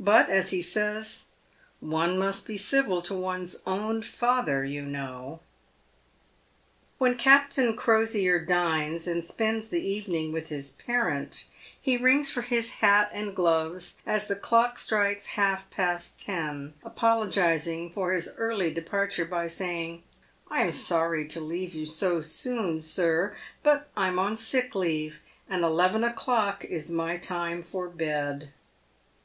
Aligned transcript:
But, 0.00 0.28
as 0.30 0.50
he 0.50 0.60
says," 0.62 1.26
one 1.80 2.18
must 2.18 2.46
be 2.46 2.56
civil 2.56 3.00
to 3.02 3.14
one's 3.14 3.58
own 3.64 4.02
father, 4.02 4.64
you 4.64 4.82
know." 4.82 5.38
When 6.98 7.16
Captain 7.16 7.76
Crosier 7.76 8.40
dines 8.44 9.06
and 9.06 9.22
spends 9.22 9.68
the 9.68 9.86
evening 9.86 10.32
with 10.32 10.48
his 10.48 10.70
parent, 10.72 11.44
he 11.80 11.98
rings 11.98 12.28
for 12.30 12.42
his 12.42 12.70
hat 12.80 13.10
and 13.12 13.36
gloves 13.36 13.98
as 14.04 14.26
the 14.26 14.34
clock 14.34 14.78
strikes 14.78 15.26
half 15.36 15.68
past 15.70 16.18
ten, 16.18 16.72
apologising 16.82 17.90
for 17.90 18.12
his 18.12 18.30
early 18.36 18.72
departure 18.74 19.26
by 19.26 19.46
saying," 19.46 20.02
I'm 20.50 20.72
sorry 20.72 21.28
to 21.28 21.40
leave 21.40 21.74
you 21.74 21.84
so 21.86 22.20
soon, 22.20 22.80
sir; 22.80 23.36
but 23.62 23.90
I'm 23.96 24.18
on 24.18 24.36
sick 24.36 24.74
leave, 24.74 25.20
and 25.48 25.62
eleven 25.62 26.02
o'clock 26.02 26.64
is 26.64 26.90
my 26.90 27.16
time 27.16 27.62
for 27.62 27.88
bed." 27.88 28.50